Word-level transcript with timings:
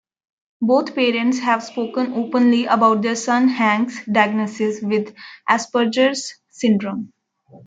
Both 0.63 0.95
parents 0.95 1.37
have 1.37 1.63
spoken 1.63 2.13
openly 2.15 2.65
about 2.65 3.03
their 3.03 3.15
son 3.15 3.47
Hank's 3.49 4.03
diagnosis 4.05 4.81
with 4.81 5.13
Asperger's 5.47 6.33
Syndrome. 6.49 7.13